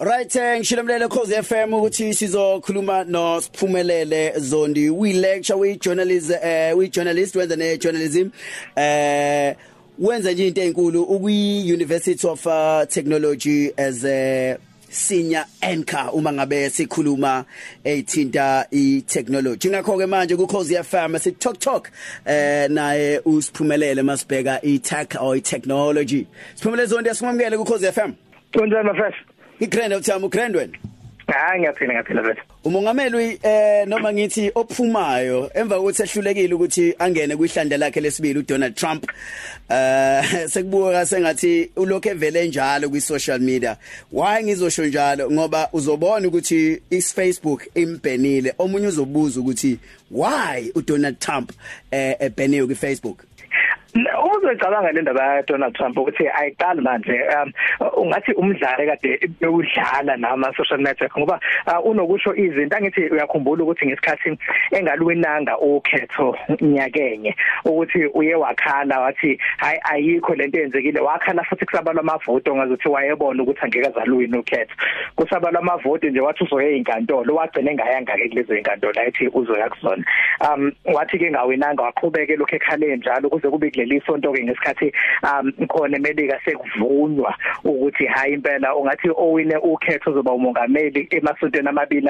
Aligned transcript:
Right 0.00 0.36
eh 0.36 0.58
ngishilomlele 0.58 1.08
Khosi 1.08 1.34
FM 1.42 1.72
ukuthi 1.72 2.14
sizokhuluma 2.14 3.04
no 3.06 3.40
Siphumelele 3.40 4.32
Zondi. 4.40 4.90
We 4.90 5.12
lecture 5.12 5.56
we 5.56 5.76
journalist 5.76 6.32
eh 6.42 6.72
we 6.76 6.88
journalist 6.88 7.36
wenza 7.36 7.56
ne 7.56 7.78
journalism 7.78 8.30
eh 8.76 9.54
wenza 9.98 10.32
nje 10.32 10.48
into 10.48 10.60
enkulu 10.62 11.02
ukwi 11.02 11.72
University 11.72 12.26
of 12.26 12.44
uh, 12.46 12.84
Technology 12.88 13.70
as 13.78 14.04
a 14.04 14.58
senior 14.90 15.44
anchor 15.62 16.10
uma 16.12 16.32
ngabe 16.32 16.70
sikhuluma 16.70 17.44
ethinta 17.84 18.66
i-technology. 18.72 19.68
Ngakho 19.68 19.96
ke 19.96 20.06
manje 20.06 20.36
ku 20.36 20.46
Khosi 20.48 20.74
FM 20.74 21.20
si 21.20 21.32
talk 21.32 21.60
talk 21.60 21.90
eh 22.26 22.66
naye 22.68 23.20
usiphumelele 23.24 24.02
masibheka 24.02 24.58
i-tech 24.64 25.14
or 25.20 25.36
i-technology. 25.36 26.26
Siphumelele 26.56 26.86
Zondi 26.88 27.10
asimamukele 27.10 27.56
ku 27.56 27.64
Khosi 27.64 27.92
FM 27.92 28.14
Kunjani 28.52 28.88
mfethu? 29.60 29.64
igrand 29.64 29.94
uthama 29.94 30.26
ugrand 30.26 30.56
wena 30.56 30.78
hayi 31.26 31.60
ngiyaphila 31.60 31.92
ngiyaphila 31.92 32.22
mfethu 32.22 32.42
umongameli 32.64 33.38
eh 33.42 33.86
noma 33.86 34.12
ngithi 34.12 34.50
ophumayo 34.54 35.50
emva 35.54 35.76
kokuthi 35.76 36.02
ehlulekile 36.02 36.54
ukuthi 36.54 36.94
angene 36.98 37.36
kwihlande 37.36 37.76
lakhe 37.76 38.00
lesibili 38.00 38.38
uDonald 38.38 38.74
Trump 38.74 39.06
eh 39.68 40.48
sekubuka 40.52 41.06
sengathi 41.06 41.70
ulokho 41.76 42.08
evele 42.08 42.48
njalo 42.48 42.88
kwi 42.88 43.00
social 43.00 43.40
media. 43.40 43.76
Why 44.12 44.42
ngizosho 44.42 44.86
njalo? 44.86 45.30
Ngoba 45.30 45.68
uzobona 45.72 46.28
ukuthi 46.28 46.82
iFacebook 46.90 47.62
imbhenile 47.74 48.54
omunye 48.58 48.86
uzobuza 48.86 49.40
ukuthi 49.40 49.78
why 50.10 50.72
uDonald 50.74 51.18
Trump 51.18 51.52
eh 51.90 52.16
ebheniwe 52.20 52.66
kwiFacebook? 52.66 53.33
Uma 53.94 54.36
uzocabanga 54.36 54.92
le 54.92 55.02
ndaba 55.02 55.34
ya 55.36 55.42
Donald 55.42 55.74
Trump 55.74 55.98
ukuthi 55.98 56.28
ayiqali 56.28 56.80
manje 56.80 57.20
um 57.36 57.52
ungathi 57.96 58.32
umdlalo 58.32 58.86
kade 58.86 59.30
bewudlala 59.40 60.16
nama 60.16 60.52
social 60.56 60.80
network 60.80 61.18
ngoba 61.18 61.40
uh, 61.66 61.86
unokusho 61.86 62.34
izinto 62.34 62.76
angithi 62.76 63.08
uyakhumbula 63.08 63.62
ukuthi 63.62 63.86
ngesikhathi 63.86 64.38
engaluwinanga 64.70 65.58
ukhetho 65.58 66.36
nyakenye 66.60 67.36
ukuthi 67.64 68.06
uye 68.14 68.34
wakhala 68.34 69.00
wathi 69.00 69.38
hayi 69.56 69.78
ayikho 69.84 70.34
lento 70.34 70.58
eyenzekile 70.58 71.00
wakhala 71.00 71.44
futhi 71.44 71.66
kusabalwa 71.66 72.00
amavoto 72.00 72.56
ngazuthi 72.56 72.88
wayebona 72.88 73.42
ukuthi 73.42 73.60
angeke 73.62 73.86
azaluwina 73.86 74.38
ukhetho. 74.38 74.74
Kusabalwa 75.16 75.60
amavoto 75.60 76.08
nje 76.08 76.20
wathi 76.20 76.44
uzoye 76.44 76.76
inkantolo 76.76 77.34
wagcina 77.34 77.70
engayanga 77.70 78.16
ke 78.16 78.28
kulezo 78.28 78.56
inkantolo 78.56 79.00
ayithi 79.00 79.28
uzoya 79.28 79.68
kuzona. 79.70 80.04
Um 80.40 80.72
wathi 80.84 81.18
ke 81.18 81.30
ngawinanga 81.30 81.82
waqhubeka 81.82 82.36
lokho 82.36 82.56
ekhale 82.56 82.96
njalo 82.96 83.28
kuze 83.28 83.50
kube 83.50 83.70
kuleli 83.84 84.02
sonto 84.06 84.32
ke 84.32 84.42
ngesikhathi 84.44 84.92
um 85.22 85.52
khona 85.68 85.96
emelika 85.96 86.40
sekuvunywa 86.44 87.34
ukuthi 87.64 88.06
hayi 88.06 88.34
impela 88.34 88.76
ungathi 88.76 89.08
owine 89.16 89.56
ukhetho 89.56 90.10
uzoba 90.10 90.32
umongameli 90.32 91.08
emasontweni 91.10 91.68
amabili 91.68 92.08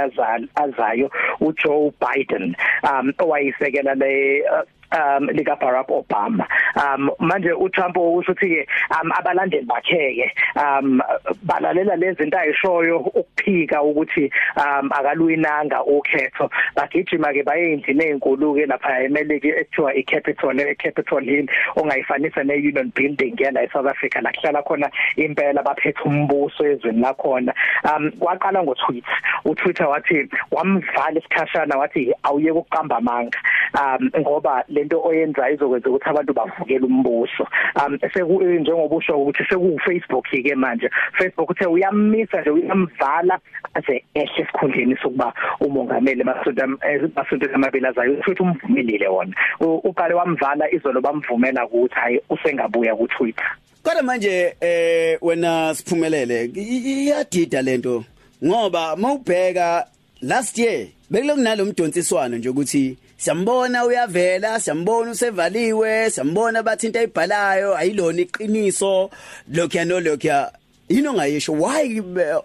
azayo 0.54 1.10
uJoe 1.40 1.92
Biden. 2.00 2.56
Um 2.82 3.12
owayisekela 3.18 3.94
le 3.94 4.42
uh, 4.42 4.62
um 4.94 5.28
lika 5.32 5.56
Barack 5.56 5.88
Obama. 5.88 6.46
Um 6.76 7.10
manje 7.18 7.52
uTrump 7.52 7.96
usho 7.96 8.32
ukuthi 8.32 8.48
ke 8.48 8.68
um 8.90 9.10
abalandeli 9.12 9.66
bakhe 9.66 10.14
ke 10.16 10.32
um 10.56 11.00
balalela 11.44 11.96
lezi 11.96 12.22
zinto 12.22 12.38
ayishoyo 12.38 12.98
ukuphika 12.98 13.82
ukuthi 13.82 14.30
um 14.56 14.90
akaluinanga 14.92 15.82
ukhetho. 15.84 16.50
Bagijima 16.76 17.32
ke 17.32 17.44
baye 17.44 17.72
endlini 17.72 18.04
ezinkulu 18.04 18.54
ke 18.54 18.66
lapha 18.66 19.02
eMelika 19.04 19.48
ekuthiwa 19.48 19.94
iCapitol 19.94 20.60
eCapitol 20.60 21.24
Hill 21.24 21.48
ongayifanisa 21.76 22.44
neUnion 22.44 22.92
Building 22.94 23.36
ke 23.36 23.50
la 23.52 23.62
eSouth 23.62 23.86
Africa. 23.86 24.20
La 24.22 24.30
kuhlala 24.32 24.62
khona 24.62 24.90
impela 25.16 25.62
baphethe 25.62 26.02
umbuso 26.04 26.64
ezweni 26.64 27.00
la 27.00 27.14
khona 27.14 27.54
um 27.84 28.10
kwaqala 28.18 28.62
ngotweet 28.62 29.04
uTwitter 29.44 29.88
wathi 29.88 30.28
wamvala 30.50 31.18
isikhashana 31.18 31.76
wathi 31.76 32.12
awuyeke 32.22 32.58
ukuqamba 32.58 32.96
amanga. 32.96 33.38
Um 33.74 34.10
ngoba 34.18 34.64
lento 34.84 35.00
oyenza 35.02 35.50
izokwenza 35.50 35.90
ukuthi 35.90 36.08
abantu 36.08 36.32
bavukele 36.34 36.86
umbuso. 36.86 37.46
Um 37.76 37.98
seku 38.12 38.42
njengoba 38.42 38.96
usho 38.96 39.18
ukuthi 39.18 39.44
seku 39.48 39.80
Facebook 39.84 40.24
ke 40.30 40.54
manje. 40.54 40.90
Facebook 41.18 41.50
uthe 41.50 41.66
uyamisa 41.66 42.40
nje 42.40 42.50
uyamvala 42.50 43.38
ase 43.74 44.04
ehle 44.14 44.30
esikhundleni 44.36 44.96
sokuba 44.96 45.32
umongameli 45.60 46.20
emasonto 46.20 46.62
emasonto 46.62 47.54
amabili 47.54 47.86
azayo 47.86 48.22
futhi 48.22 48.42
umvumelile 48.42 49.08
wona. 49.08 49.34
Uqale 49.60 50.14
wamvala 50.14 50.70
izolo 50.70 51.00
bamvumela 51.00 51.66
ukuthi 51.66 51.94
hayi 51.94 52.20
usengabuya 52.30 52.96
ku 52.96 53.08
Twitter 53.08 53.46
kodwa 53.82 54.02
manje 54.02 54.56
eh 54.60 55.18
wena 55.22 55.74
siphumelele 55.74 56.50
iyadida 56.54 57.62
lento 57.62 58.04
ngoba 58.44 58.96
mawubheka 58.96 59.86
last 60.22 60.58
year 60.58 60.86
bekulokunalo 61.10 61.64
mdonsiswano 61.64 62.36
nje 62.36 62.48
ukuthi 62.48 62.96
siyambona 63.24 63.84
uyavela 63.84 64.60
siyambona 64.60 65.10
usevaliwe 65.10 66.10
siyambona 66.10 66.62
bathi 66.62 66.86
into 66.86 66.98
ayibhalayo 66.98 67.76
ayilona 67.76 68.20
iqiniso. 68.20 69.10
Lokho 69.52 69.84
nolokho 69.84 70.52
yini 70.88 71.08
ongayisho? 71.08 71.52
Why 71.52 72.02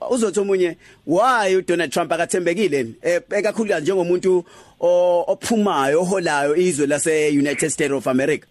uzothi 0.10 0.40
omunye 0.40 0.78
why 1.06 1.56
uDonald 1.56 1.92
Trump 1.92 2.12
akathembekile? 2.12 2.86
Ekakhulukazi 3.32 3.82
njengomuntu 3.82 4.46
ophumayo 4.80 6.02
oholayo 6.02 6.56
izwe 6.56 6.88
lase 6.88 7.30
United 7.30 7.70
States 7.70 7.94
of 7.94 8.08
America. 8.08 8.46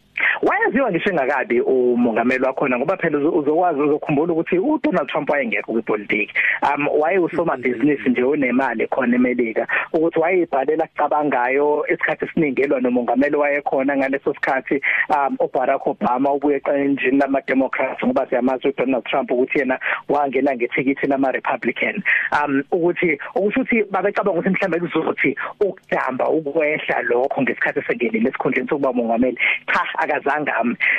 Wayaziwa 0.82 0.90
ngisho 0.90 1.10
engakabi 1.10 1.60
umongameli 1.60 2.44
wakhona 2.44 2.78
ngoba 2.78 2.96
phela 2.96 3.18
uzokwazi 3.18 3.80
uzokhumbula 3.80 4.32
ukuthi 4.32 4.58
uDonald 4.58 5.08
Trump 5.08 5.30
wayengekho 5.30 5.72
kwipolitiki. 5.72 6.34
Um 6.62 6.88
waye 7.00 7.18
usoma 7.18 7.56
business 7.56 8.00
nje 8.06 8.22
onemali 8.22 8.86
khona 8.86 9.16
eMelika 9.16 9.66
ukuthi 9.92 10.18
wayebhalela 10.18 10.86
kucabangayo 10.86 11.84
esikhathi 11.88 12.24
esiningi 12.24 12.62
elwa 12.62 12.80
nomongameli 12.80 13.36
wayekhona 13.36 13.96
ngaleso 13.96 14.34
sikhathi. 14.34 14.80
Um 15.08 15.36
uBarack 15.40 15.86
Obama 15.86 16.32
ubuye 16.32 16.56
eqenjini 16.56 17.18
lama 17.18 17.40
Democrats 17.40 18.04
ngoba 18.04 18.26
siyamazi 18.26 18.68
uDonald 18.68 19.04
Trump 19.04 19.30
ukuthi 19.30 19.58
yena 19.58 19.78
wangena 20.08 20.54
ngethikithi 20.54 21.06
lama 21.06 21.32
Republican 21.32 22.02
um 22.32 22.62
ukuthi 22.72 23.18
ukusho 23.34 23.60
ukuthi 23.60 23.84
babecabanga 23.90 24.38
ukuthi 24.38 24.50
mhlawumbe 24.50 24.80
kuzothi 24.80 25.36
ukudamba 25.60 26.28
ukwehla 26.28 27.02
lokho 27.02 27.42
ngesikhathi 27.42 27.82
sengenile 27.82 28.28
esikhundleni 28.28 28.68
sokuba 28.68 28.90
umongameli. 28.90 29.38
Cha 29.72 29.82
akazange 29.98 30.50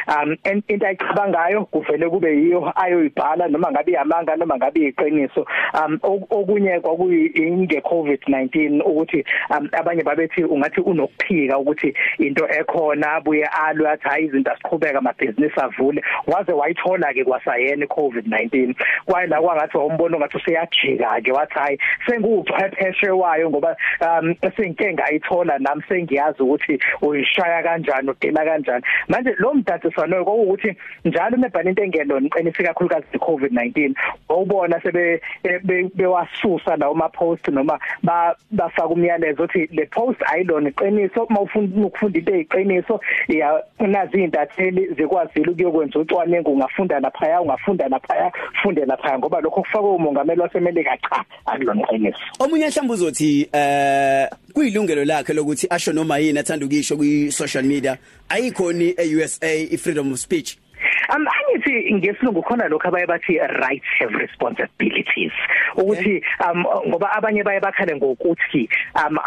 um 0.07 0.35
into 0.67 0.85
ayicabangayo 0.85 1.65
kuvele 1.65 2.09
kube 2.09 2.37
yiyo 2.37 2.73
ayoyibhala 2.75 3.47
noma 3.47 3.71
ngabe 3.71 3.91
iyamanga 3.91 4.35
noma 4.35 4.57
ngabe 4.57 4.87
iqiniso 4.87 5.45
um 5.73 5.99
okunye 6.29 6.79
kwakuyi 6.79 7.29
covid-19 7.89 8.81
ukuthi 8.81 9.25
um, 9.49 9.69
abanye 9.71 10.03
babethi 10.03 10.43
ungathi 10.43 10.81
unokuphika 10.81 11.57
ukuthi 11.57 11.93
into 12.19 12.47
ekhona 12.47 13.13
abuye 13.13 13.45
alwe 13.45 13.89
athi 13.89 14.09
hayi 14.09 14.25
izinto 14.25 14.51
asiqhubeka 14.51 14.97
amabhizinisi 14.97 15.59
avule. 15.61 16.03
Waze 16.27 16.51
wayithola 16.51 17.13
ke 17.13 17.23
kwasayena 17.23 17.85
icovid-19 17.85 18.75
kwaye 19.05 19.27
la 19.27 19.41
kwangathi 19.41 19.77
wawumbona 19.77 20.17
ngathi 20.17 20.37
useyajika 20.37 21.21
ke 21.21 21.31
wathi 21.31 21.59
hayi 21.59 21.79
senguchwepheshe 22.07 23.09
wayo 23.09 23.49
ngoba 23.49 23.75
um 24.01 24.35
senkenga 24.57 25.05
ayithola 25.05 25.59
nami 25.59 25.83
sengiyazi 25.89 26.43
ukuthi 26.43 26.79
uyishaya 27.01 27.63
kanjani 27.63 28.09
udela 28.09 28.45
kanjani. 28.45 28.83
Manje 29.07 29.35
lo 29.37 29.48
mdatiswano 29.53 30.23
ukuthi 30.23 30.75
njalo 31.05 31.37
mebhana 31.37 31.69
into 31.69 31.83
engelo 31.83 32.19
niqinise 32.19 32.63
kakhulukazi 32.63 33.05
iCovid-19 33.13 33.93
wawubona 34.29 34.81
sebe 34.81 35.21
bewasusa 35.95 36.75
lawo 36.77 36.93
ma 36.95 37.09
post 37.09 37.47
noma 37.47 37.79
bafaka 38.51 38.87
umyalezo 38.87 39.43
uthi 39.43 39.69
le 39.71 39.85
post 39.85 40.19
ayilona 40.33 40.69
iqiniso 40.69 41.25
mawufuna 41.29 41.85
ukufunda 41.85 42.19
into 42.19 42.35
eziqiniso 42.35 42.99
ya 43.27 43.63
nazi 43.79 44.23
intatheli 44.23 44.87
zikwazile 44.93 45.51
ukuyokwenza 45.51 45.99
ucwaningo 45.99 46.51
ungafunda 46.51 46.99
lapha 46.99 47.41
ungafunda 47.41 47.87
lapha 47.87 48.31
funde 48.63 48.85
lapha 48.85 49.19
ngoba 49.19 49.41
lokho 49.41 49.61
kufakwe 49.61 49.89
umongameli 49.89 50.41
wasemelika 50.41 50.97
cha 50.97 51.25
akulona 51.45 51.81
iqiniso 51.81 52.19
omunye 52.39 52.67
mhlawumbe 52.67 52.93
uzothi 52.93 53.49
eh 53.53 54.29
kuyilungelo 54.53 55.05
lakhe 55.05 55.33
lokuthi 55.33 55.67
asho 55.69 55.93
noma 55.93 56.17
yini 56.17 56.39
athanda 56.39 56.65
ukisho 56.65 56.97
kwi 56.97 57.31
social 57.31 57.63
media. 57.63 57.97
Ayikhoni 58.29 58.93
eUSA 58.97 59.53
i-freedom 59.73 60.13
of 60.13 60.19
speech. 60.19 60.57
Um 61.15 61.25
angithi 61.27 61.93
ngesilungu 61.93 62.41
khona 62.43 62.67
lokho 62.67 62.87
abaye 62.87 63.05
bathi 63.05 63.39
rights 63.61 63.87
have 63.99 64.13
responsibilities? 64.13 65.31
Ukuthi 65.75 66.21
um 66.45 66.63
ngoba 66.87 67.11
abanye 67.17 67.43
baye 67.43 67.59
bakhale 67.59 67.95
ngokuthi 67.95 68.69
um 68.95 69.17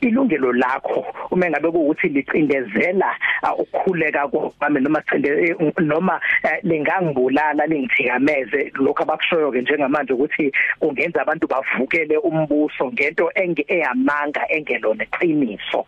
ilungelo 0.00 0.52
lakho 0.52 1.04
uma 1.30 1.50
ngabe 1.50 1.68
ukuthi 1.68 2.08
licindezela 2.08 3.14
ukukhuleka 3.58 4.28
kwami 4.28 4.80
noma 4.80 5.02
cinde 5.10 5.54
noma 5.80 6.20
lingangibulala 6.62 7.66
lingithikameze. 7.66 8.72
Lokho 8.74 9.02
abakushoyo 9.02 9.52
ke 9.52 9.60
njengamanje 9.60 10.12
ukuthi 10.12 10.52
kungenza 10.80 11.22
abantu 11.22 11.46
bavukele 11.46 12.16
umbuso 12.16 12.92
ngento 12.92 13.30
engeyamanga 13.34 14.48
engelona 14.48 15.04
iqiniso 15.04 15.84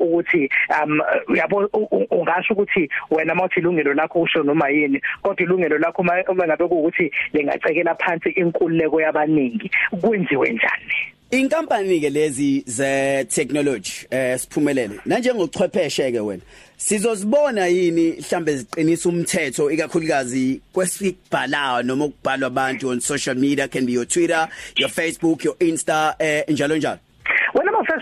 ukuthi 0.00 0.50
um 0.82 1.00
yabo 1.34 1.68
ungasho 2.10 2.54
ukuthi 2.54 2.88
wena 3.10 3.34
mawuthi 3.34 3.60
ilungelo 3.60 3.94
lakho 3.94 4.20
usho 4.20 4.42
noma 4.42 4.68
yini 4.68 4.81
kodwa 5.22 5.42
ilungelo 5.44 5.78
lakho 5.78 6.02
uma 6.02 6.46
ngabe 6.46 6.64
ukuthi 6.64 7.10
lingacekela 7.32 7.94
phansi 7.94 8.30
inkululeko 8.30 9.00
yabaningi 9.00 9.42
abaningi 9.42 9.70
kwenziwe 10.00 10.52
njani? 10.52 10.94
Inkampani 11.30 12.00
ke 12.00 12.10
lezi 12.10 12.62
ze 12.66 13.24
technology 13.24 14.06
eh 14.10 14.38
siphumelele. 14.38 15.00
Nanjengochwepheshe 15.06 16.12
ke 16.12 16.20
wena 16.20 16.42
sizozibona 16.76 17.66
yini 17.66 18.12
mhlambe 18.12 18.56
ziqinisa 18.56 19.08
umthetho 19.08 19.70
ikakhulukazi 19.70 20.60
kwesikubhalayo 20.72 21.82
noma 21.82 22.04
ukubhalwa 22.04 22.46
abantu 22.46 22.88
on 22.88 23.00
social 23.00 23.36
media 23.36 23.68
can 23.68 23.86
be 23.86 23.92
your 23.92 24.04
Twitter 24.04 24.48
your 24.76 24.90
Facebook 24.90 25.44
your 25.44 25.56
Insta 25.58 26.14
eh 26.18 26.44
njalo 26.48 26.76
njalo? 26.76 26.98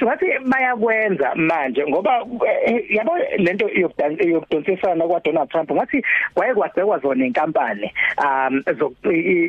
Wena 0.01 0.11
mafresh 0.11 0.31
ngathi 0.31 0.49
bayakwenza 0.49 1.35
manje 1.35 1.87
ngoba 1.87 2.25
eh, 2.65 2.85
yabo 2.91 3.13
lento 3.39 3.69
yokudonsisana 3.69 5.07
kwa 5.07 5.21
Donald 5.21 5.49
Trump 5.51 5.73
ngathi 5.73 6.05
wayekwazekwa 6.37 6.99
zona 6.99 7.27
inkampani 7.27 7.93
um 8.19 8.63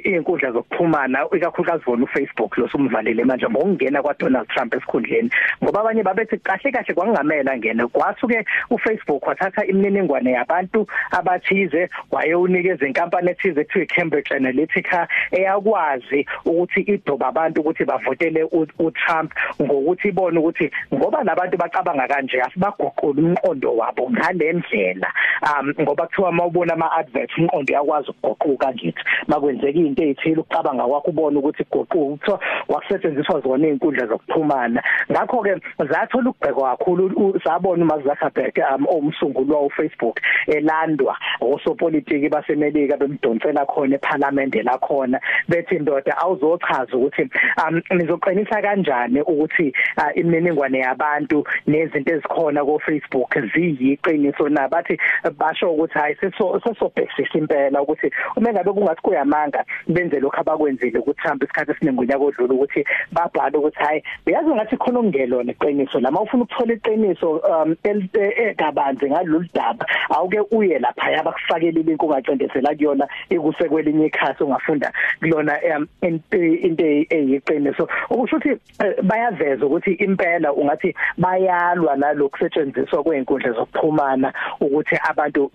izinkundla 0.06 0.52
zokuxhumana 0.52 1.28
ikakhulukazi 1.36 1.84
zona 1.86 2.04
uFacebook 2.04 2.58
lo 2.58 2.70
sumvalile 2.70 3.24
manje 3.24 3.46
ngokungena 3.50 4.02
kwa 4.02 4.14
Donald 4.14 4.48
Trump 4.48 4.74
esikhundleni. 4.74 5.30
Ngoba 5.64 5.82
abanye 5.82 6.04
babethi 6.04 6.38
kahle 6.38 6.72
kahle 6.72 6.94
kwangamela 6.94 7.58
ngene 7.58 7.88
kwasuke 7.88 8.46
uFacebook 8.70 9.28
wathatha 9.28 9.66
imininingwane 9.66 10.32
yabantu 10.32 10.88
abathize 11.12 11.90
wayewunikeza 12.12 12.88
inkampani 12.88 13.32
ethize 13.32 13.62
ekuthiwa 13.62 13.86
Cambridge 13.86 14.36
Analytica 14.36 15.08
eyakwazi 15.32 16.26
ukuthi 16.46 16.82
idoba 16.82 17.28
abantu 17.28 17.62
ukuthi 17.62 17.86
bavotele 17.86 18.44
uTrump 18.80 19.34
ngokuthi 19.62 20.08
ibone 20.08 20.41
ukuthi 20.42 20.72
ngoba 20.94 21.24
labantu 21.24 21.58
bacabanga 21.58 22.08
kanje 22.08 22.42
asibaguqula 22.42 23.22
umqondo 23.22 23.76
wabo 23.76 24.10
ngalendlela. 24.10 25.10
Um 25.42 25.74
ngoba 25.82 26.08
kuthiwa 26.08 26.32
mawubona 26.32 26.74
ama 26.74 26.92
adverts 26.98 27.38
umqondo 27.38 27.74
yakwazi 27.74 28.10
ukuguquka 28.12 28.74
ngithi. 28.74 29.04
Makwenzeka 29.28 29.80
into 29.80 30.04
ezithile 30.04 30.42
ukucabanga 30.42 30.84
kwakho 30.84 31.10
ubone 31.10 31.38
ukuthi 31.38 31.64
kuguquka 31.64 31.98
kuthiwa 31.98 32.40
wakusetshenziswa 32.68 33.42
zona 33.42 33.68
izinkundla 33.68 34.08
zokuxhumana. 34.08 34.84
Ngakho 35.12 35.44
ke 35.44 35.62
zathola 35.80 36.30
ukubhekwa 36.30 36.78
kakhulu 36.78 37.40
sabona 37.44 37.84
uma 37.84 37.98
Zuckerberg 38.02 38.58
um 38.76 38.86
omsunguli 38.88 39.52
wa 39.52 39.70
Facebook 39.70 40.20
elandwa 40.48 41.18
osopolitiki 41.42 42.30
basemelika 42.30 42.98
bemdonsela 42.98 43.66
khona 43.66 43.96
eParliament 43.96 44.56
la 44.64 44.78
khona. 44.78 45.20
Bethi 45.48 45.76
indoda 45.76 46.18
awuzochaza 46.18 46.98
ukuthi 46.98 47.30
um 47.68 47.82
nizoqinisa 47.92 48.62
kanjani 48.62 49.22
ukuthi 49.22 49.74
uh, 49.98 50.18
imininingwane 50.32 50.80
yabantu 50.80 51.44
nezinto 51.68 52.14
ezikhona 52.14 52.64
ku 52.64 52.80
Facebook 52.80 53.32
ziyiqiniso 53.54 54.50
nabathi 54.50 54.98
basho 55.38 55.72
ukuthi 55.72 56.00
hayi 56.00 56.16
seso 56.16 56.60
sesobhekisisa 56.64 57.38
impela 57.38 57.82
ukuthi 57.82 58.12
uma 58.36 58.54
ngabe 58.54 58.72
kungathi 58.72 59.02
kuyamanga 59.02 59.66
benze 59.88 60.20
lokho 60.20 60.40
abakwenzile 60.42 61.02
ku 61.02 61.14
Trump 61.14 61.44
isikhathi 61.44 61.72
esiningi 61.72 62.00
unyaka 62.00 62.24
odlula 62.24 62.54
ukuthi 62.54 62.86
babhala 63.12 63.58
ukuthi 63.58 63.80
hayi 63.84 64.04
beyazi 64.26 64.50
ngathi 64.50 64.78
khona 64.78 65.00
okungelona 65.00 65.52
iqiniso 65.52 66.00
lama 66.00 66.22
ufuna 66.22 66.44
ukuthola 66.44 66.74
iqiniso 66.74 67.30
um 67.44 67.76
egabanzi 67.84 69.10
ngalolu 69.10 69.48
daba 69.54 69.86
awuke 70.10 70.40
uye 70.52 70.80
lapha 70.80 71.12
yabakufakela 71.12 71.80
ilinki 71.80 72.06
ungacindezela 72.06 72.76
kuyona 72.76 73.08
ikusekwelinye 73.30 74.06
ikhasi 74.06 74.44
ongafunda 74.44 74.92
kulona 75.20 75.60
into 76.02 76.86
eyiqiniso. 77.10 77.88
Ukusho 78.10 78.38
ukuthi 78.38 78.60
bayaveza 79.04 79.66
ukuthi 79.66 79.92
impela 80.22 80.54
ungathi 80.54 80.96
bayalwa 81.18 81.96
nalokhu 81.96 82.38
setshenziswa 82.40 83.04
kweinkundla 83.04 83.52
zokuxhumana 83.52 84.34
ukuthi 84.60 84.96
abantu 85.10 85.52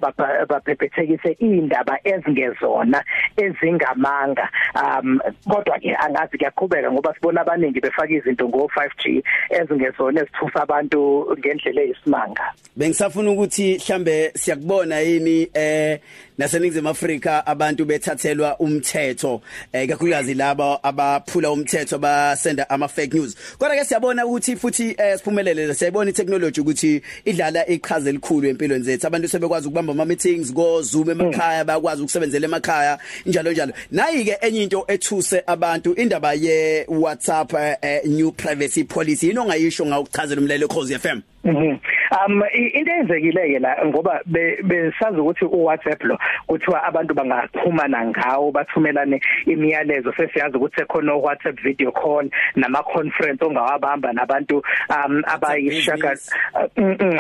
baphephethekise 0.48 1.36
indaba 1.38 1.98
ezingezona 2.04 3.04
ezingamanga. 3.36 4.48
Um 4.74 5.20
kodwa 5.48 5.78
ke 5.78 5.96
angazi 5.96 6.38
kuyaqhubeka 6.38 6.92
ngoba 6.92 7.14
sibona 7.14 7.40
abaningi 7.40 7.80
befaka 7.80 8.12
izinto 8.12 8.48
ngo 8.48 8.70
5G 8.76 9.22
ezingezona 9.50 10.20
ezithusa 10.20 10.62
abantu 10.62 11.26
ngendlela 11.38 11.82
eyisimanga. 11.82 12.52
Bengisafuna 12.76 13.30
ukuthi 13.30 13.74
mhlambe 13.74 14.32
siyakubona 14.34 15.00
yini 15.00 15.48
eh 15.54 16.00
naseningizimu 16.38 16.88
Afrika 16.88 17.46
abantu 17.46 17.84
bethathelwa 17.84 18.56
umthetho. 18.58 19.40
Eh 19.72 19.88
kakhulukazi 19.88 20.34
laba 20.34 20.82
abaphula 20.82 21.50
umthetho 21.50 21.98
basenda 21.98 22.70
ama 22.70 22.88
fake 22.88 23.14
news. 23.14 23.56
Kodwa 23.58 23.76
ke 23.76 23.84
siyabona 23.84 24.26
ukuthi 24.26 24.55
futhi 24.56 24.94
eh 24.98 25.16
siphumelele 25.18 25.74
siyabona 25.74 26.10
itechnology 26.10 26.60
ukuthi 26.60 27.02
idlala 27.24 27.66
iqhaza 27.68 28.10
elikhulu 28.10 28.48
empilweni 28.48 28.84
zethu. 28.84 29.06
Abantu 29.06 29.28
sebekwazi 29.28 29.68
ukubamba 29.68 29.92
ama 29.92 30.04
meetings 30.04 30.52
go 30.52 30.82
Zoom 30.82 31.10
emakhaya 31.10 31.64
bayakwazi 31.64 32.02
ukusebenzela 32.02 32.46
emakhaya 32.46 32.98
njalo 33.26 33.52
njalo. 33.52 33.72
Nayi 33.90 34.24
ke 34.24 34.36
enye 34.40 34.62
into 34.62 34.84
ethuse 34.88 35.42
abantu 35.46 35.94
indaba 35.94 36.32
ye 36.34 36.84
WhatsApp 36.88 37.52
eh, 37.82 38.00
new 38.04 38.32
privacy 38.32 38.84
policy. 38.84 39.30
Ino 39.30 39.44
ngayisho 39.44 39.86
ngawuchazela 39.86 40.40
umlelo 40.40 40.68
Khosi 40.68 40.98
FM 40.98 41.20
Mhm. 41.46 41.78
Um 42.10 42.42
into 42.52 42.90
eyenzekile 42.92 43.52
ke 43.52 43.58
la 43.60 43.76
ngoba 43.84 44.20
besazi 44.26 45.20
ukuthi 45.20 45.44
uWhatsApp 45.44 46.04
lo 46.04 46.18
kuthiwa 46.48 46.84
abantu 46.84 47.14
bangaxhumana 47.14 48.06
ngawo 48.06 48.52
bathumelane 48.52 49.20
imiyalezo 49.46 50.12
sesiyazi 50.12 50.56
ukuthi 50.56 50.80
ekhona 50.82 51.14
uWhatsApp 51.14 51.60
video 51.62 51.92
call 51.92 52.30
nama 52.56 52.82
conference 52.82 53.44
ongawabamba 53.44 54.12
nabantu 54.12 54.62
um 54.90 55.22
abayishaka 55.26 56.16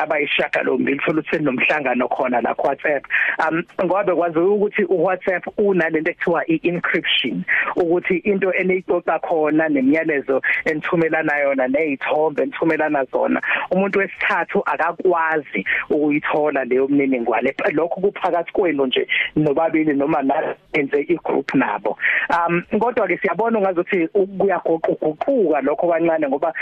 abayishaka 0.00 0.62
lo 0.62 0.78
mbili 0.78 0.98
thola 0.98 1.20
ukuthi 1.20 1.44
nomhlangano 1.44 2.08
khona 2.08 2.40
la 2.40 2.54
WhatsApp 2.58 3.06
um 3.38 3.62
ngoba 3.84 4.04
bekwazi 4.04 4.38
ukuthi 4.38 4.84
uWhatsApp 4.84 5.46
unalento 5.58 6.10
ekuthiwa 6.10 6.44
i-encryption 6.46 7.44
ukuthi 7.76 8.16
into 8.16 8.52
eniyixoxa 8.52 9.18
khona 9.18 9.68
nemiyalezo 9.68 10.42
enithumelana 10.64 11.38
yona 11.38 11.68
nezithombe 11.68 12.42
enithumelana 12.42 13.04
zona 13.04 13.42
umuntu 13.70 13.98
wesithathu 13.98 14.62
akakwazi 14.76 15.66
ukuyithola 15.90 16.64
leyo 16.64 16.88
mniningwane. 16.88 17.54
Lokho 17.72 18.00
kuphakathi 18.00 18.52
kwenu 18.52 18.86
nje 18.86 19.08
nobabili 19.36 19.92
noma 19.92 20.22
nenze 20.22 21.00
igroup 21.00 21.54
nabo. 21.54 21.98
Um 22.30 22.62
kodwa 22.80 23.06
ke 23.08 23.18
siyabona 23.18 23.60
ngazothi 23.60 24.08
kuyagoquguquka 24.08 25.60
lokho 25.60 25.88
kancane 25.88 26.28
ngoba 26.28 26.52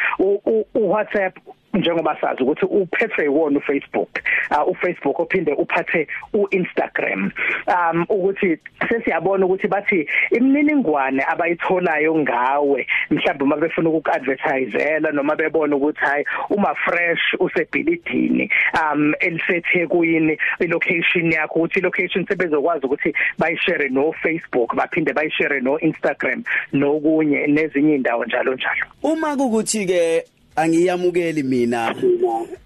uWhatsApp 0.75 1.37
njengoba 1.75 2.17
sazi 2.21 2.43
ukuthi 2.43 2.67
uphethwe 2.67 3.25
iwona 3.25 3.59
uFacebook. 3.59 4.09
Uh, 4.50 4.69
uFacebook 4.69 5.21
ophinde 5.21 5.53
uphathe 5.53 6.06
uInstagram. 6.32 7.31
Um 7.67 8.06
ukuthi 8.09 8.59
sesiyabona 8.88 9.47
ukuthi 9.47 9.69
bathi 9.69 10.09
imininingwane 10.31 11.25
abayitholayo 11.29 12.15
ngawe 12.15 12.87
mhlawumbe 13.11 13.44
uma 13.44 13.56
befuna 13.56 13.91
ukuadvertisela 13.91 15.12
noma 15.12 15.37
bebona 15.37 15.76
ukuthi 15.76 16.00
hayi 16.00 16.25
uma 16.50 16.75
fresh 16.75 17.35
usebhilidini 17.40 18.50
um 18.83 19.14
elisethekwini 19.21 20.38
ilocation 20.61 21.33
yakho 21.33 21.59
ukuthi 21.59 21.78
ilocation 21.78 22.26
sebezokwazi 22.26 22.87
ukuthi 22.87 23.14
bayishare 23.38 23.88
no 23.88 24.12
Facebook 24.12 24.75
baphinde 24.75 25.12
bayishare 25.12 25.61
no 25.61 25.78
Instagram 25.81 26.45
nokunye 26.73 27.47
nezinye 27.47 27.95
indawo 27.95 28.25
njalo 28.25 28.54
njalo. 28.54 28.87
Uma 29.02 29.37
kukuthi 29.37 29.87
ke 29.87 30.25
angiyamukeli 30.56 31.42
mina 31.42 31.94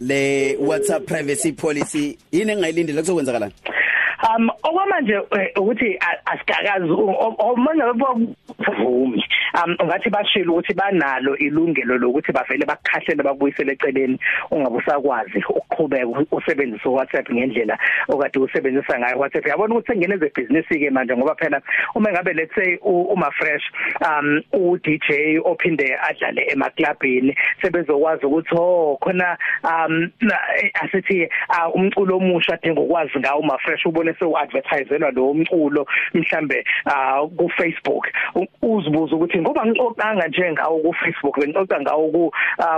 le 0.00 0.56
WhatsApp 0.60 1.06
privacy 1.06 1.52
policy. 1.52 2.18
Yini 2.32 2.52
engayilindele 2.52 3.00
kuzokwenzakala 3.00 3.50
um 4.22 4.50
okwamanje 4.62 5.14
eh, 5.14 5.50
ukuthi 5.56 5.98
asigakazi 6.26 6.90
omanye 7.38 7.82
bavumi 7.94 9.24
um 9.54 9.76
ungathi 9.80 10.10
bashilo 10.10 10.52
ukuthi 10.52 10.74
banalo 10.74 11.36
ilungelo 11.36 11.98
lokuthi 11.98 12.32
bavele 12.32 12.66
bakukhahlele 12.66 13.22
bakubuyisele 13.22 13.72
eceleni 13.72 14.18
ungabusakwazi 14.50 15.44
ukuqhubeka 15.48 16.26
usebenzisa 16.32 16.88
WhatsApp 16.88 17.30
ngendlela 17.30 17.78
okade 18.08 18.38
usebenzisa 18.38 18.98
ngayo 18.98 19.18
WhatsApp 19.18 19.46
yabona 19.46 19.74
ukuthi 19.74 19.92
sengene 19.92 20.16
ze 20.18 20.32
business 20.34 20.66
ke 20.68 20.90
manje 20.90 21.16
ngoba 21.16 21.34
phela 21.34 21.62
uma 21.94 22.10
ngabe 22.10 22.32
let's 22.34 22.54
say 22.54 22.78
uma 22.82 23.30
fresh 23.38 23.62
um 24.00 24.42
u 24.52 24.78
DJ 24.78 25.38
ophinde 25.44 25.96
adlale 26.02 26.42
emaclubini 26.52 27.36
sebezokwazi 27.62 28.26
ukuthi 28.26 28.54
oh 28.58 28.98
khona 29.00 29.38
um 29.64 30.10
asithi 30.82 31.28
umculo 31.74 32.16
omusha 32.16 32.54
adinga 32.54 32.80
ukwazi 32.80 33.18
ngawo 33.18 33.40
uma 33.40 33.58
fresh 33.58 33.86
ubone 33.86 34.07
sewu 34.18 34.38
advertiselwa 34.38 35.10
lo 35.10 35.34
mculo 35.34 35.86
mhlambe 36.14 36.64
ku 37.36 37.48
Facebook 37.48 38.08
uzibuza 38.62 39.16
ukuthi 39.16 39.38
ngoba 39.38 39.66
ngixoxanga 39.66 40.28
nje 40.28 40.52
ngawo 40.52 40.78
ku 40.80 40.92
Facebook 40.92 41.38
ngixoxa 41.38 41.80
ngawo 41.80 42.10
ku 42.10 42.32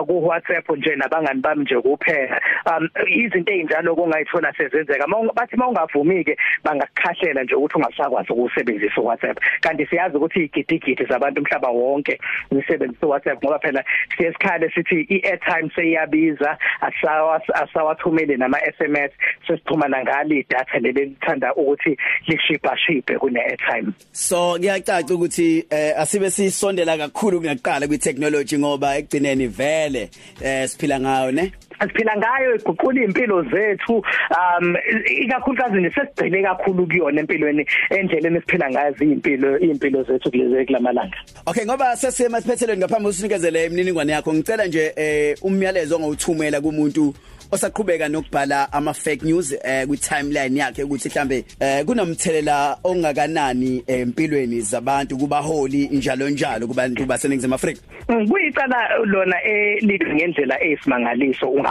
ku 0.06 0.14
WhatsApp 0.26 0.70
nje 0.76 0.96
nabangani 0.96 1.40
bami 1.40 1.62
nje 1.62 1.80
kuphela 1.80 2.40
um 2.66 2.88
izinto 3.06 3.52
ezinjalo 3.52 3.94
kungayithola 3.94 4.52
sezenzeka. 4.56 5.06
Bathi 5.34 5.56
mawungavumi 5.56 6.25
ke 6.25 6.37
bangakukhahlela 6.64 7.44
nje 7.44 7.54
ukuthi 7.54 7.76
ungasakwazi 7.76 8.32
ukusebenzisa 8.32 9.00
WhatsApp 9.00 9.38
kanti 9.60 9.87
siyazi 9.87 10.16
ukuthi 10.16 10.44
igidigidi 10.44 11.04
zabantu 11.04 11.40
umhlaba 11.40 11.68
wonke 11.68 12.20
usebenzisa 12.50 13.06
WhatsApp 13.06 13.42
ngoba 13.44 13.58
phela 13.58 13.84
siyesikhale 14.16 14.70
sithi 14.70 15.06
i-airtime 15.10 15.70
seyabiza 15.75 16.58
asawa 16.80 17.40
asawathumele 17.54 18.37
nama 18.37 18.58
SMS 18.78 19.10
sesithumana 19.46 20.02
ngale 20.02 20.38
idatha 20.38 20.78
leli 20.78 21.00
elithanda 21.00 21.54
ukuthi 21.54 21.96
lishipa 22.26 22.78
shipe 22.78 23.18
kune 23.18 23.40
airtime 23.40 23.92
so 24.12 24.58
kuyacaca 24.58 25.14
ukuthi 25.14 25.66
eh 25.70 26.00
asibe 26.00 26.30
sisondela 26.30 26.99
kakhulu 26.99 27.40
kungaqala 27.40 27.87
kwi 27.87 27.99
technology 27.99 28.58
ngoba 28.58 28.96
ekugcineni 28.96 29.46
vele 29.46 30.10
eh 30.42 30.68
siphila 30.68 31.00
ngayo 31.00 31.32
ne? 31.32 31.52
Asiphila 31.80 32.16
ngayo 32.16 32.54
iguqula 32.54 33.04
impilo 33.04 33.42
zethu 33.42 33.96
um 34.37 34.76
ikakhulukazi 35.22 35.80
nesesigcile 35.80 36.42
kakhulu 36.42 36.87
kuyona 36.87 37.20
empilweni 37.20 37.66
endleleni 37.90 38.37
esiphila 38.37 38.70
ngayo 38.70 38.94
impilo 39.00 39.58
impilo 39.58 40.02
zethu 40.02 40.30
kulezi 40.30 40.66
kulamalanga. 40.66 41.16
Okay 41.46 41.64
ngoba 41.64 41.96
sesema 41.96 42.40
siphethelweni 42.40 42.80
ngaphambi 42.80 43.08
usinikezele 43.08 43.66
imininingwane 43.66 44.12
yakho 44.12 44.34
ngicela 44.34 44.66
nje 44.66 44.92
eh 44.96 45.37
umyalezo 45.42 45.96
ongawuthumela 45.96 46.60
kumuntu 46.60 47.14
osaqhubeka 47.52 48.08
nokubhala 48.08 48.72
ama 48.72 48.94
fake 48.94 49.25
news 49.25 49.52
eh 49.64 49.87
kwi 49.87 49.96
timeline 49.99 50.60
yakhe 50.60 50.82
ukuthi 50.82 51.08
mhlambe 51.08 51.44
eh 51.60 51.84
kunomthelela 51.84 52.78
ongakanani 52.84 53.82
empilweni 53.87 54.60
zabantu 54.60 55.18
kubaholi 55.18 55.88
njalo 55.88 56.28
njalo 56.28 56.66
kubantu 56.66 57.04
baseningizimu 57.04 57.54
Afrika? 57.54 57.80
Mm, 58.08 58.28
kuyicala 58.28 58.88
lona 59.04 59.42
elithi 59.42 60.14
ngendlela 60.14 60.60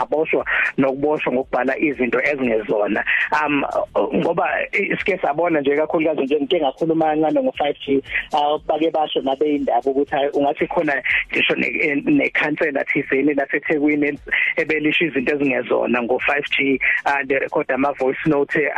ungaboshwa 0.00 0.44
nokuboshwa 0.78 1.32
ngokubhala 1.32 1.78
izinto 1.78 2.20
ezingezona. 2.20 3.04
Um 3.32 3.64
ngoba 4.14 4.48
sike 4.98 5.18
sabona 5.18 5.60
nje 5.60 5.76
kakhulukazi 5.76 6.22
nje 6.22 6.40
ngike 6.40 6.60
ngakhuluma 6.60 7.04
kancane 7.04 7.42
ngo 7.42 7.54
5G 7.58 8.02
bake 8.66 8.90
basho 8.90 9.20
nabe 9.20 9.54
indaba 9.54 9.90
ukuthi 9.90 10.16
ungathi 10.34 10.66
khona 10.66 11.02
ngisho 11.32 11.54
nekhansela 11.56 12.84
thizeni 12.84 13.34
laseThekwini 13.34 14.18
ebelisha 14.56 15.04
izinto 15.04 15.34
ezingezona 15.34 15.68
zona 15.68 16.02
ngo 16.02 16.20
5G 16.28 16.80
uh, 17.06 17.26
the 17.26 17.38
record 17.38 17.70
ama 17.72 17.92
voice 17.92 18.18
note 18.26 18.70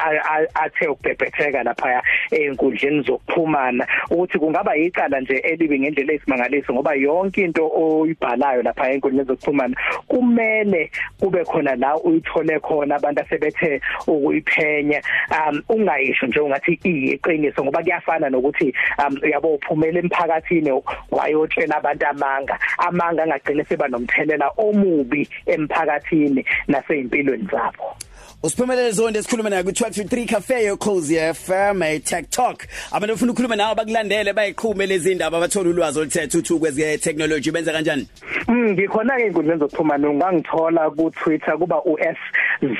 athe 0.55 0.87
ukubhebhetheka 0.87 1.62
lapha 1.62 2.02
einkundleni 2.31 3.02
zokuxhumana. 3.02 3.87
Ukuthi 4.11 4.38
kungaba 4.38 4.75
yicala 4.75 5.21
nje 5.21 5.37
elibi 5.37 5.81
ngendlela 5.81 6.12
esimangaliso 6.12 6.73
ngoba 6.73 6.95
yonke 6.95 7.45
into 7.45 7.69
oyibhalayo 7.69 8.62
lapha 8.62 8.91
einkundleni 8.91 9.29
zokuxhumana 9.29 9.76
kumele 10.09 10.91
kube 11.21 11.45
khona 11.45 11.76
la 11.76 11.97
uyithole 11.97 12.61
khona 12.61 12.97
abantu 12.97 13.23
asebethe 13.23 13.81
ukuyiphenya. 14.07 15.02
Um 15.31 15.62
ungayisho 15.69 16.26
nje 16.26 16.40
ungathi 16.40 16.78
iyiqiniso 16.85 17.64
ngoba 17.64 17.83
kuyafana 17.83 18.31
nokuthi 18.31 18.75
um 18.99 19.19
uyabo 19.23 19.54
uphumela 19.54 19.99
emphakathini 20.00 20.71
wayotshela 21.11 21.76
abantu 21.76 22.07
amanga. 22.07 22.59
Amanga 22.78 23.23
angagcina 23.23 23.64
seba 23.64 23.88
nomthelela 23.88 24.50
omubi 24.59 25.28
emphakathini 25.47 26.45
na 26.69 26.83
nasezimpilweni 26.83 27.49
zabo. 27.50 27.97
Usiphumelele 28.45 28.91
zonke 28.91 29.19
esikhuluma 29.19 29.51
nayo 29.51 29.63
ku1223 29.63 30.27
Cafe 30.27 30.65
yoCozy 30.65 31.17
FM 31.35 31.83
e 31.83 32.01
Tech 32.01 32.29
Talk. 32.31 32.67
Abantu 32.91 33.15
ufuna 33.15 33.33
ukukhuluma 33.33 33.57
nawe 33.57 33.75
bakulandele 33.75 34.33
bayiqhume 34.33 34.87
lezi 34.87 35.15
ndaba 35.15 35.41
bathola 35.41 35.71
ulwazi 35.71 35.99
oluthethe 35.99 36.39
uthu 36.39 36.59
kwezi 36.59 36.99
technology 36.99 37.51
benza 37.51 37.73
kanjani? 37.73 38.09
Mm 38.49 38.73
ngikhona 38.73 39.17
ke 39.17 39.27
inkundleni 39.27 39.61
zokuxhumana 39.61 40.11
ungangithola 40.11 40.91
ku 40.91 41.11
Twitter 41.11 41.59
kuba 41.59 41.83
US 41.85 42.19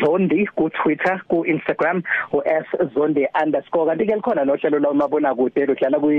Zondi 0.03 0.47
ku 0.57 0.71
Twitter 0.71 1.23
ku 1.29 1.45
Instagram 1.47 2.03
US 2.33 2.67
Zondi 2.95 3.27
underscore 3.45 3.87
kanti 3.87 4.07
ke 4.07 4.17
likhona 4.17 4.45
nohlelo 4.45 4.79
lwamabona 4.79 5.35
kude 5.35 5.67
ludlala 5.67 6.01
ku 6.01 6.11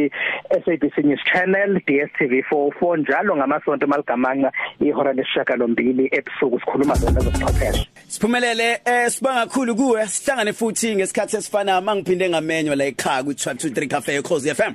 SABC 0.63 1.03
News 1.03 1.19
Channel 1.33 1.81
DStv 1.83 2.33
44 2.51 2.97
njalo 2.97 3.35
ngamasonto 3.35 3.87
maligamanqa 3.87 4.51
ihora 4.79 5.13
lesishakalombili 5.13 6.09
ebusuku 6.11 6.59
sikhuluma 6.59 6.95
zona 6.95 7.19
zokuchwepheshe. 7.19 7.89
Siphumelele 8.07 8.79
eh 8.85 9.11
sibanga 9.33 9.45
kakhulu 9.45 9.75
kuwe 9.75 10.07
sihlangane 10.07 10.53
futhi 10.53 10.95
ngesikhathi 10.95 11.37
esifana. 11.37 11.81
Mangiphinde 11.81 12.29
ngamenywa 12.29 12.75
la 12.75 12.85
ekhaya 12.85 13.23
ku 13.23 13.31
1223 13.31 13.87
Cafe 13.87 14.21
Khosi 14.21 14.55
FM 14.55 14.73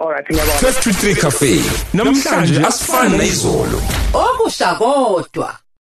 Alright 0.00 0.30
ngiyabonga. 0.30 0.60
1223 0.60 1.20
Cafe. 1.20 1.60
Namhlanje 1.94 2.66
asifani 2.66 3.18
nezolo 3.18 3.82
Okusha 4.14 4.74
kodwa. 4.74 5.65